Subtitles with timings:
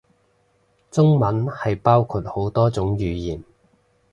[0.89, 3.43] 中文係包括好多種語言